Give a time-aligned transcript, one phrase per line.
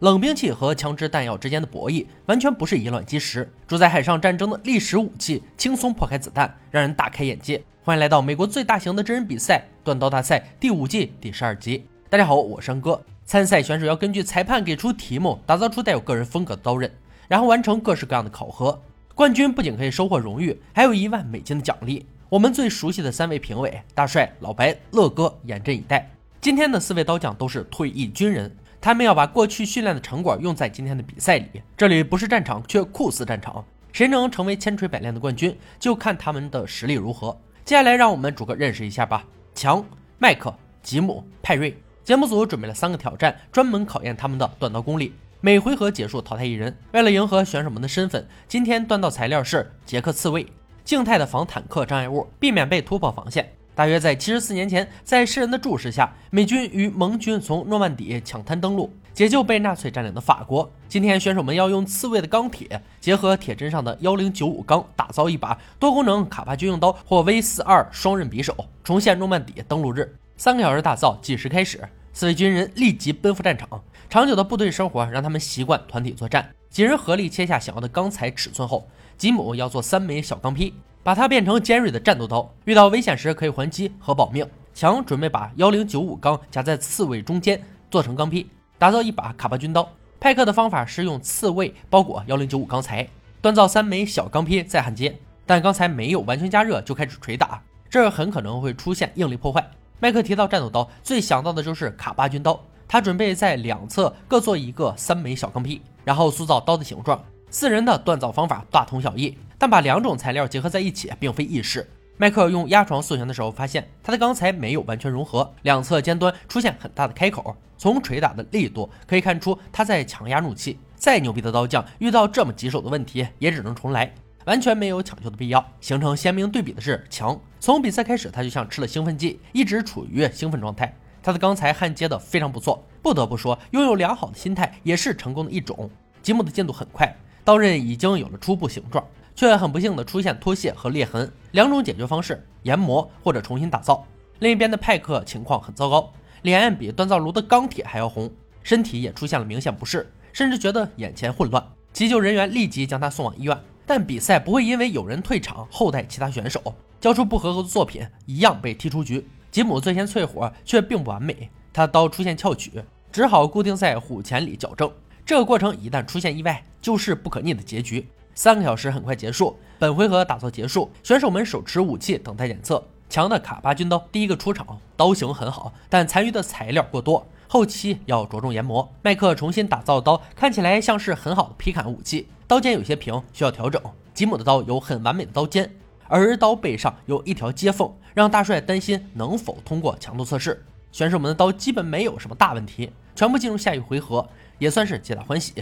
[0.00, 7.60] 冷兵器和枪支弹药之间的博弈完全不是以卵击石，主宰海上战争的历史武器轻松破开子弹，让人大开眼界。
[7.82, 11.84] 欢迎来到美国最大型的真人比赛——断刀大赛第五季第十二集。
[12.08, 13.02] 大家好，我是安哥。
[13.24, 16.88] 参赛选手要根据裁判给出题目，打造出带有个人风格的刀刃，
[17.26, 18.80] 然后完成各式各样的考核。
[19.16, 22.06] 冠军不仅可以收获荣誉，还有一万美金的奖励。
[22.28, 26.08] 我们最熟悉的三位评委：大帅、老白、乐哥，严阵以待。
[26.40, 28.48] 今天的四位刀匠都是退役军人。
[28.80, 31.62] 他们要把过去训练的成果用在今天的比赛里。
[31.76, 33.64] 这里不是战场，却酷似战场。
[33.92, 37.36] 谁能成为千锤百炼的冠军，就看他们的实力如何。
[37.64, 39.24] 接下来，让我们逐个认识一下吧。
[39.54, 39.84] 强、
[40.18, 41.76] 麦克、吉姆、派瑞。
[42.04, 45.12] 节目组准备了三个挑战，专门考验他们的断刀功力。
[45.40, 46.74] 每回合结束淘汰一人。
[46.92, 50.46] 为了迎合选手们的身份，今天断刀材料是捷克刺猬，
[50.84, 53.52] 静态的防坦克障碍物，避免被突破防线。
[53.78, 60.68] 大约在七十四年前，在世人的注视下，美军与盟军从诺曼底抢滩登陆，解救被纳粹占领的法国。
[60.88, 70.12] 今天，选手们要用刺猬的钢铁结合铁砧上的幺零九五钢，打造一把多功能卡帕军用刀或 V 四二双刃匕首，重现诺曼底登陆日。
[70.36, 71.80] 三个小时打造计时开始，
[72.12, 73.68] 四位军人立即奔赴战场。
[74.10, 76.50] 长久的部队生活让他们习惯团体作战。
[76.68, 80.74] 几人合力切下想要的钢材尺寸后，吉姆要做三枚小钢坯。
[81.08, 84.46] 把它变成尖锐的战斗刀，遇到危险时可以还击和保命。
[84.74, 87.58] 强准备把幺零九五钢夹在刺猬中间，
[87.90, 89.88] 做成钢坯，打造一把卡巴军刀。
[90.20, 93.08] 派克的方法是用刺猬包裹幺零九五钢材，
[93.40, 95.18] 锻造三枚小钢坯再焊接。
[95.46, 99.66] 但刚才没有完全加热就开始捶打，这很可能会出现应力破坏。
[100.00, 102.60] 麦克提到战斗刀，最想到的就是卡巴军刀。
[102.86, 107.18] 他准备在两侧各做一个三枚小钢坯，然后塑造刀的形状。
[107.50, 109.36] 四人的锻造方法大同小异。
[109.60, 111.90] 但把两种材料结合在一起并非易事。
[112.16, 117.56] 迈克用压床塑形的时候，发现他的钢材没有完全融合，两侧尖端出现很大的开口。
[117.76, 120.78] 从捶打的力度可以看出他在强压怒气。
[120.94, 124.12] 再牛逼的刀匠遇到这么棘手的问题，也只能重来，
[124.46, 125.64] 完全没有抢救的必要。
[125.80, 130.92] 形成鲜明对比的是强，从比赛开始他就像吃了兴奋剂，一直处于兴奋状态。
[131.22, 135.90] 他的钢材焊接的非常不错，不得不说，拥有良好的心态也是成功的一种。
[136.20, 137.14] 吉姆的进度很快，
[137.48, 139.02] 刀刃已经有了初步形状。
[139.34, 144.06] 却很不幸的出现脱屑和裂痕，两种解决方式：研磨或者重新打造。
[144.40, 148.30] 另一边的派克情况很糟糕，脸比锻造炉的钢铁还要红，
[148.62, 151.64] 身体也出现了明显不适，甚至觉得眼前混乱。
[151.90, 156.60] 急救人员立即将他送往医院，但比赛不会因为有人退场后代其他选手，
[157.00, 159.26] 交出不合格的作品一样被踢出局。
[159.50, 162.72] 吉姆最先淬火却并不完美，他的刀出现翘曲，
[163.10, 164.92] 只好固定在虎钳里矫正。
[165.28, 168.08] 这个过程一旦出现意外，就是不可逆的结局。
[168.34, 172.82] 三个小时很快结束，本回合打造结束，选手们手持武器等待检测。
[173.10, 178.90] 强的卡巴军刀第一个出场，刀型很好，但残余的材料过多，后期要着重研磨。
[179.02, 183.82] 麦克重新打造的刀看起来像是很好的劈砍武器，刀尖有些平，需要调整。
[184.14, 185.70] 吉姆的刀有很完美的刀尖，
[186.06, 190.64] 而刀背上有一条接缝，让大帅担心能否通过强度测试。
[190.90, 194.26] 选手们的刀基本没有什么大问题，全部进入下一回合，
[194.58, 195.54] 也算是皆大欢喜。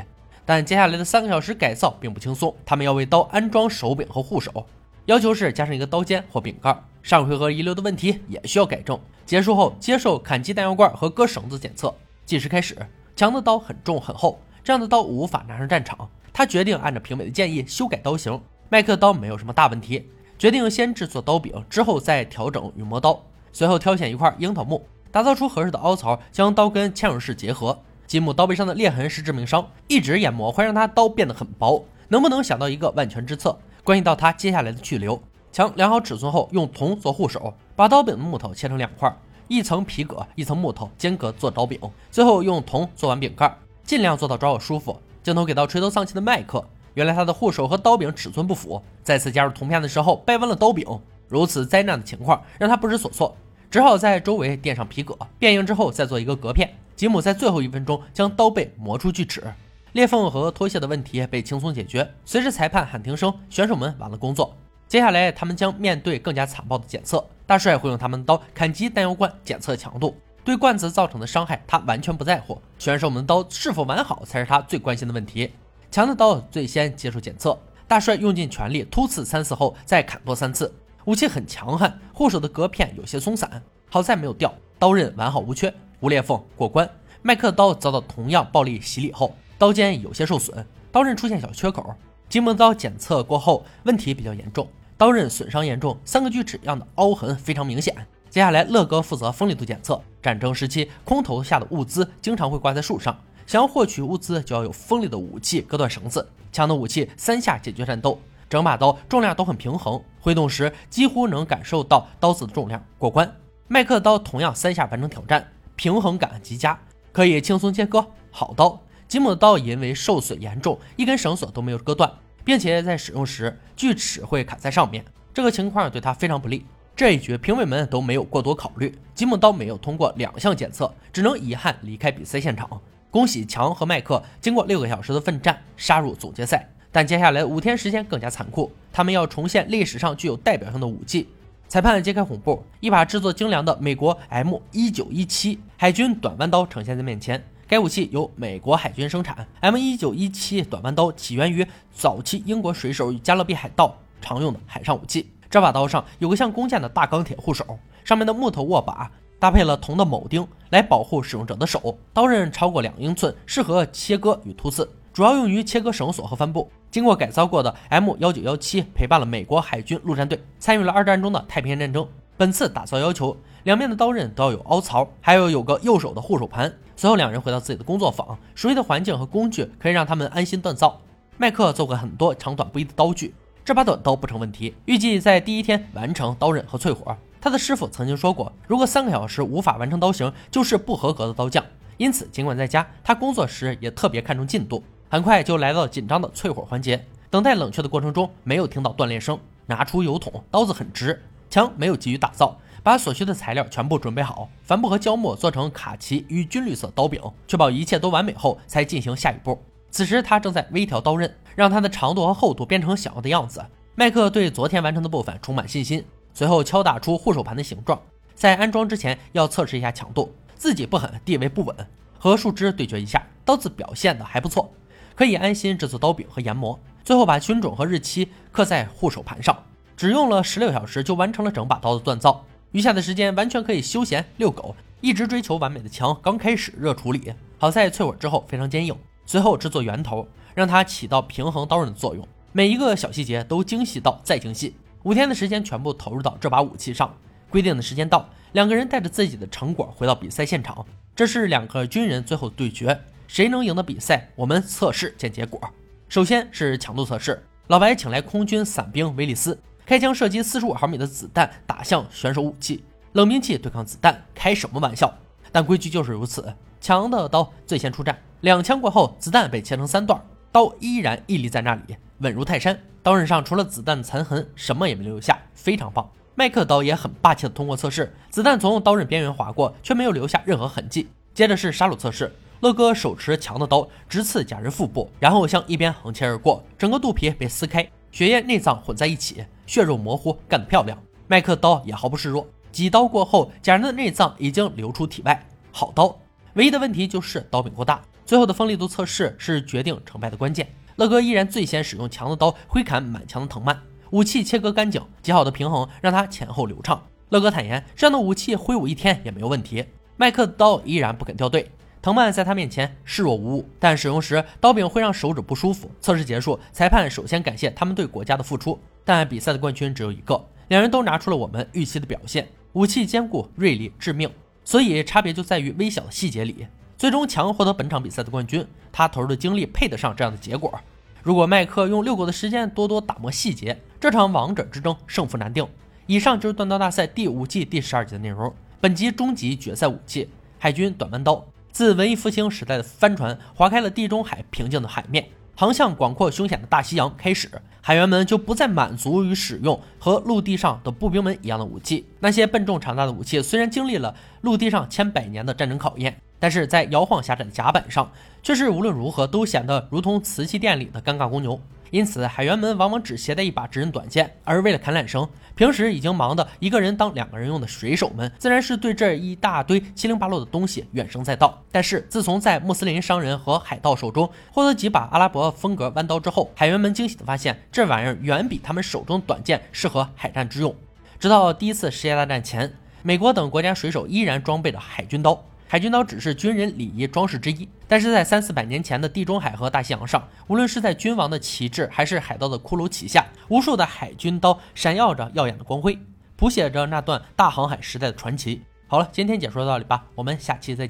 [0.44, 4.66] 但接下来的三个小时改造并不轻松，他们要为刀安装手柄和护手，
[5.06, 6.76] 要求是加上一个刀尖或柄盖。
[7.02, 8.98] 上回合遗留的问题也需要改正。
[9.24, 11.94] 结束后接受砍击弹药罐和割绳子检测。
[12.24, 12.76] 计时开始。
[13.16, 16.06] 强的刀很重很厚，这样的刀无法拿上战场。
[16.34, 18.38] 他决定按照评委的建议修改刀型。
[18.68, 20.06] 麦克刀没有什么大问题，
[20.38, 23.18] 决定先制作刀柄，之后再调整与磨刀。
[23.54, 27.78] 随后挑选一块樱桃木，打造出合适的凹槽，将刀跟嵌入式结合。
[28.06, 31.84] 吉姆刀背上的裂痕是致命伤，一直研磨会让他刀变得很薄。
[32.09, 35.21] 能不能想到一个万全之策，关系到他接下来的去留。
[35.50, 39.12] 强量好尺寸后，用铜做护手，把刀柄的木头切成两块，
[39.49, 41.81] 一层皮革，一层木头，间隔做刀柄。
[42.11, 43.53] 最后用铜做完柄盖，
[43.84, 45.00] 尽量做到抓握舒服。
[45.25, 50.87] 镜头给到垂头丧气的麦克，原来他的护手和刀柄尺寸不符，再次加入铜片的时候掰弯了刀柄。
[51.28, 53.34] 如此灾难的情况让他不知所措，
[53.69, 56.73] 只好在周围垫上皮革，变硬之后再做一个隔片。
[56.96, 59.44] 吉姆在最后一分钟将刀背磨出锯齿，
[59.92, 62.10] 裂缝和脱屑的问题被轻松解决。
[62.25, 64.56] 随着裁判喊停声，选手们完了工作。
[64.88, 67.22] 接下来，他们将面对更加残暴的检测。
[67.44, 70.16] 大帅会用他们的刀砍击弹药罐，检测强度。
[70.43, 72.58] 对罐子造成的伤害，他完全不在乎。
[72.78, 75.52] 选手们的刀是否完好，才是他最关心的问题。
[75.90, 77.58] 强的刀最先接受检测。
[77.87, 80.72] 大帅用尽全力突刺三次后，再砍多三次。
[81.04, 85.72] 武器很强悍，护手的隔片有些松散，好在没有掉，刀刃完好无缺。
[86.00, 86.88] 无裂缝过关，
[87.22, 91.94] 麦克的刀遭到同样暴力洗礼后，刀尖有些受损，刀刃出现小缺口。
[92.28, 97.94] 吉姆的刀检测过后，问题比较严重，刀刃损伤严重，三个锯齿样的凹痕非常明显。
[98.28, 100.00] 接下来，乐哥负责锋利度检测。
[100.20, 103.16] 战争时期，空投下的物资经常会挂在树上，
[103.46, 108.20] 想要获取物资，就要有锋利的武器割断绳子，强的武器三下解决战斗。
[108.49, 113.32] 整把刀重量都很平衡，挥动时几乎能感受到刀子的重量，过关。
[113.69, 116.78] 麦克刀同样三下完成挑战，平衡感极佳，
[117.12, 118.05] 可以轻松切割。
[118.31, 118.81] 好刀。
[119.06, 122.11] 吉姆的刀因为受损严重，一根绳索都没有割断，
[122.43, 126.67] 并且在使用时锯齿会卡在上面，这个情况对他非常不利。
[126.96, 132.69] 这一局评委们都没有过多考虑，吉姆刀没有通过两项检测，只能遗憾离开比赛现场。
[133.11, 141.28] 恭喜强和麦克经过六个小时的奋战杀入总决赛，但接下来五天时间更加残酷，他们要重现历史上具有代表性的武器。
[141.68, 147.42] 裁判揭开红布，一把制作精良的美国 M 一九一七海军短弯刀呈现在面前。
[147.66, 149.44] 该武器由美国海军生产。
[149.58, 155.28] M 一九一七短弯刀起源于早期英国水手与加勒比海盗常用的海上武器。
[155.50, 159.10] 这把刀上有个像弓箭的大钢铁护手，上面的木头握把
[159.40, 161.98] 搭配了铜的铆钉来保护使用者的手。
[162.12, 166.70] 刀刃超过两英寸，适合切割与突刺，主要用于切割绳索和帆布。
[166.96, 172.08] 经过改造过的 M 幺九幺七陪伴了美国海军陆战队，参与了二战中的太平洋战争。
[172.38, 176.72] 本次打造要求两面的刀刃都要有凹槽，还有有个右手的护手盘。
[176.96, 180.98] 随后两人回到自己的工作坊，熟悉的环境和工具可以让他们安心锻造。
[181.37, 183.34] 麦克做过很多长短不一的刀具。
[183.62, 187.14] 这把短刀不成问题，预计在第一天完成刀刃和淬火。
[187.42, 191.62] 他的师傅曾经说过，如果三个小时无法完成刀型，就是不合格的刀匠。
[191.99, 194.82] 因此，尽管在家，他工作时也特别看重进度。
[195.16, 199.38] 很快就来到紧张的淬火环节，等待冷却的过程中，没有听到断裂声。
[199.64, 201.18] 拿出油桶，刀子很直。
[201.48, 207.18] 强没有急于打造，把所需的材料全部准备好，帆布和胶墨做成卡其与军绿色刀柄，
[207.48, 209.58] 确保一切都完美后，才进行下一步。
[209.90, 213.64] 此时他正在微调刀刃，让它的长度和厚度变成想要的样子。
[213.94, 216.04] 麦克对昨天完成的部分充满信心，
[216.34, 217.98] 随后敲打出护手盘的形状。
[218.34, 221.74] 在安装之前要测试一下强度，自己不狠，地位不稳，
[222.18, 224.70] 和树枝对决一下，刀子表现的还不错，
[225.16, 226.78] 可以安心制作刀柄和研磨。
[227.02, 229.56] 最后把军种和日期刻在护手盘上，
[229.96, 234.76] 只用了十六小时就完成了整把刀的锻造，余下的时间完全可以休闲遛狗。
[235.00, 238.96] 一直追求完美的枪刚开始热处理，好在淬火之后非常坚硬。
[239.24, 244.74] 随后制作圆头，让它起到平衡刀刃的作用，每一个小细节都精细到再精细。
[245.02, 247.14] 五天的时间全部投入到这把武器上。
[247.48, 250.84] 规定的时间到，两个人带着自己的成果回到比赛现场。
[251.14, 254.28] 这是两个军人最后对决，谁能赢得比赛？
[254.34, 255.61] 我们测试见结果。
[256.08, 265.12] 首先是强度测试，老白请来空军伞兵威利斯，开枪射击四十五毫米的子弹打向选手武器，冷兵器对抗子弹，开什么玩笑？
[265.50, 268.17] 但规矩就是如此，强的刀最先出战。
[268.43, 270.20] 两枪过后，子弹被切成三段，
[270.52, 272.78] 刀依然屹立在那里，稳如泰山。
[273.02, 276.08] 刀刃上除了子弹残痕，什么也没留下，非常棒。
[276.34, 281.08] 麦克刀也很霸气的通过测试，子弹从刀刃边缘划过，却没有留下任何痕迹。
[281.32, 282.31] 接着是杀戮测试，
[282.61, 290.99] 乐哥手持强的刀直刺假人腹部，然后向一边横切而过，整个肚皮被撕开，血液内脏混在一起，血肉模糊，干得漂亮。
[291.29, 296.17] 麦克刀也毫不示弱，几刀过后，假人的内脏已经流出体外，好刀。
[296.55, 298.00] 唯一的问题就是刀柄过大。
[298.25, 300.67] 最后的锋利度测试是决定成败的关键。
[300.97, 303.79] 乐哥依然最先使用强的刀挥砍满墙的藤蔓，
[304.11, 307.00] 武器切割干净，极好的平衡让他前后流畅。
[307.29, 309.85] 乐哥坦言，这样的武器挥舞一天也没有问题。
[310.17, 311.70] 麦克刀依然不肯掉队，
[312.06, 315.91] 藤蔓在他面前视若无物，但使用时刀柄会让手指不舒服。
[316.00, 324.30] 测试结束，裁判首先感谢他们对国家的付出，但比赛的冠军只有一个，两人都拿出了我们预期的表现，武器坚固、锐利、致命，
[324.62, 326.69] 所以差别就在于微小的细节里。
[326.97, 328.64] 最终，强获得本场比赛的冠军。
[328.92, 330.78] 他投入的精力配得上这样的结果。
[331.25, 335.66] 如果麦克用遛狗的时间多多打磨细节，这场王者之争胜负难定。
[336.07, 338.54] 以上就是断刀大赛第五季第十二集的内容。
[338.80, 341.45] 本集终极决赛武器——海军短弯刀，
[341.76, 345.28] 自文艺复兴时代的帆船划开了地中海平静的海面。
[345.54, 347.50] 航向广阔凶险的大西洋开始，
[347.83, 352.06] 海员们就不再满足于使用和陆地上的步兵们一样的武器。
[352.18, 358.11] 那些笨重长大的武器虽然经历了陆地上千百年的战争考验，但是在摇晃狭窄的甲板上，
[358.42, 361.61] 却是无论如何都显得如同瓷器店里的尴尬公牛。
[361.90, 371.62] 因此，海员们往往只携带一把直刃短剑，而为了砍缆绳，平时已经忙得一个人当两个人用的水手们，自然是对这一大堆七零八落的东西怨声载道。
[371.71, 380.75] 但是，自从在穆斯林商人和海盗手中获得几把阿拉伯风格弯刀之后，海员们惊喜地发现，这玩意儿远比他们手中短剑适合海战之用。
[381.19, 385.43] 直到第一次世界大战前，美国等国家水手依然装备着海军刀。
[385.68, 395.99] 海军刀只是军人礼仪装饰之一，但是在三四百年前的地中海和大西洋上，无论是在君王的旗帜，还是海盗的骷髅旗下，无数的海军刀闪耀着耀眼的光辉，
[396.37, 398.62] 谱写着那段大航海时代的传奇。
[398.87, 400.85] 好了，今天解说到这里吧，我们下期再见。